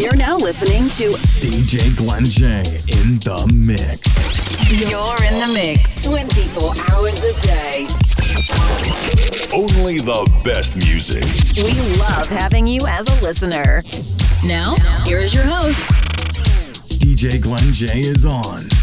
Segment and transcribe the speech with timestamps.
[0.00, 1.14] You're now listening to
[1.44, 4.00] DJ Glen J in the mix.
[4.72, 7.86] You're in the mix 24 hours a day.
[9.54, 11.22] Only the best music.
[11.54, 13.82] We love having you as a listener.
[14.46, 14.74] Now,
[15.04, 15.84] here is your host,
[16.98, 18.79] DJ Glen J is on.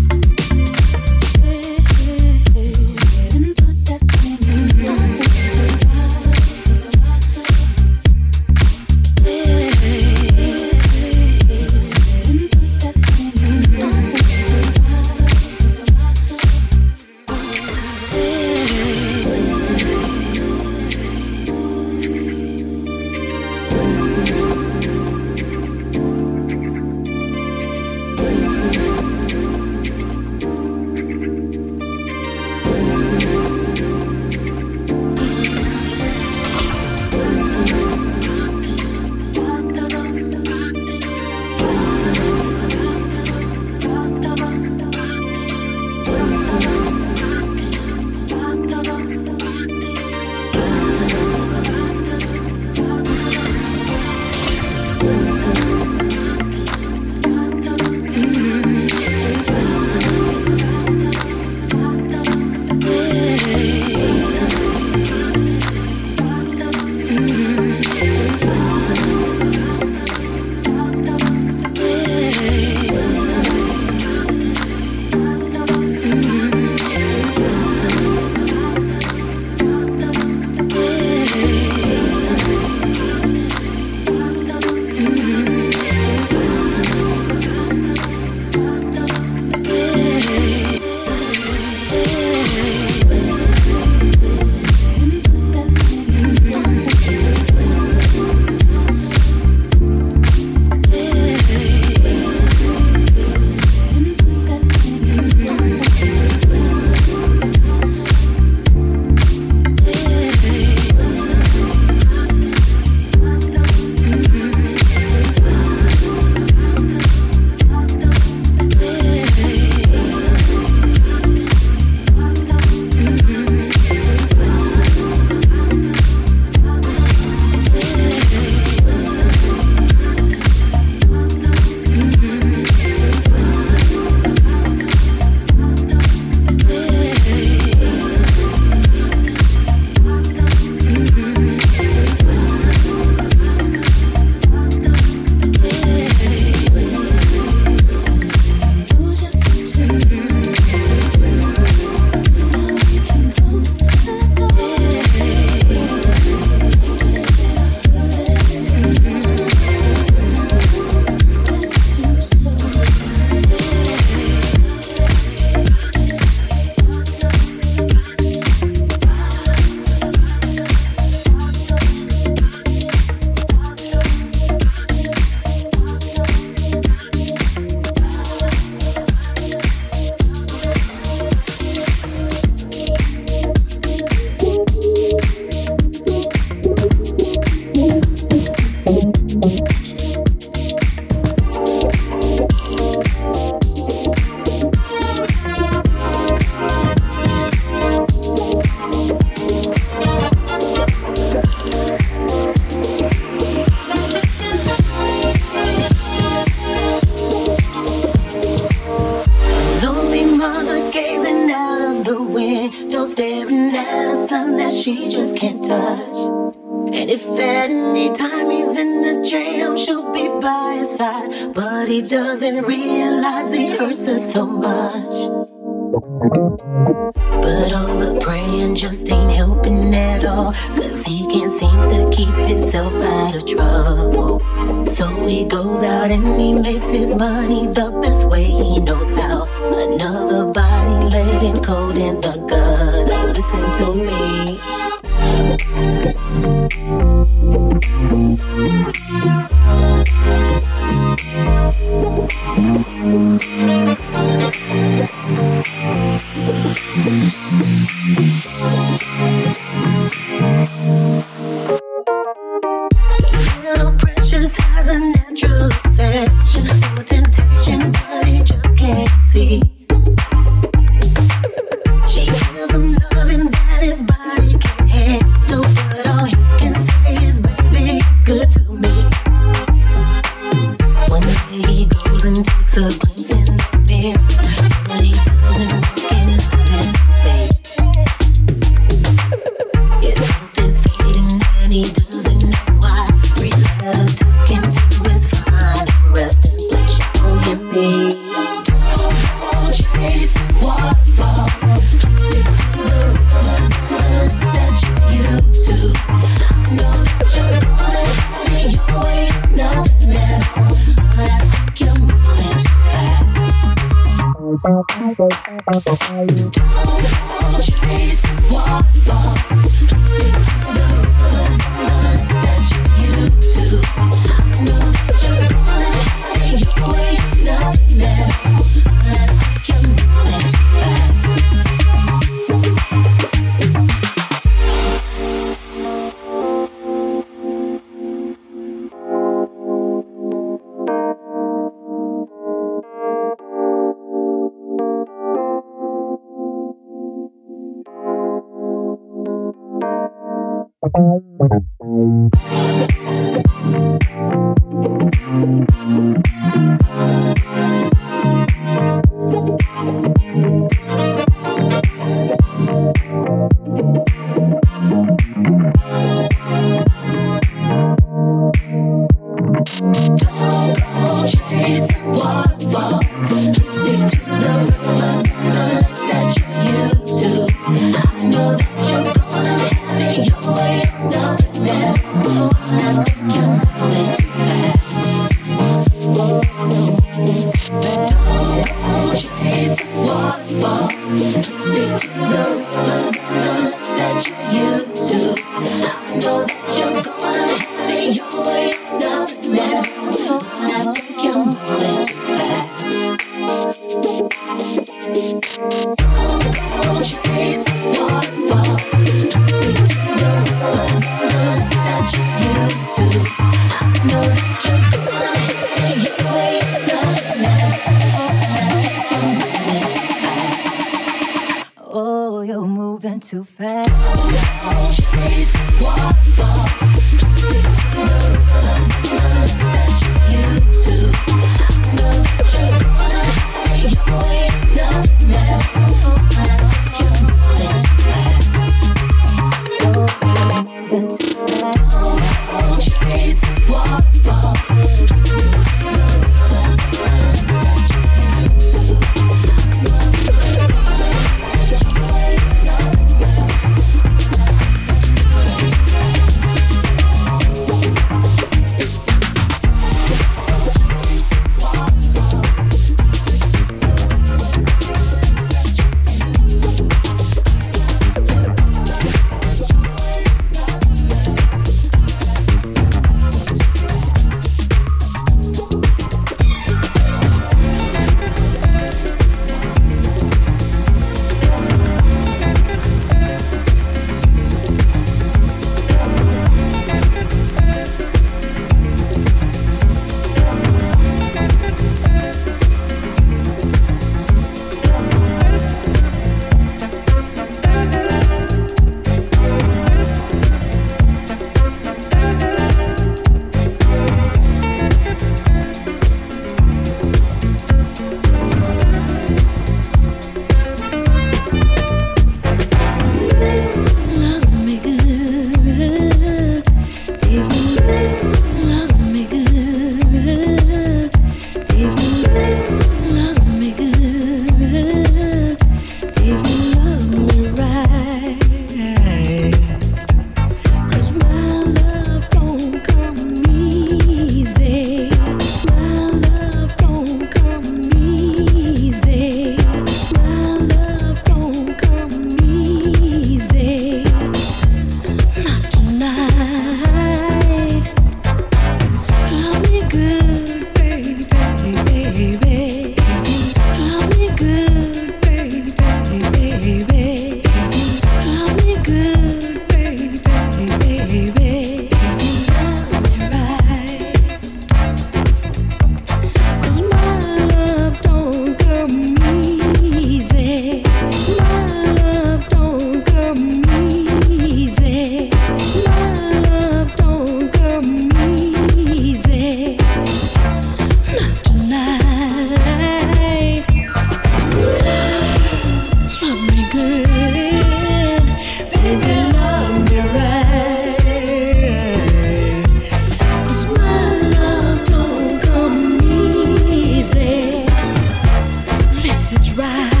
[599.55, 600.00] try.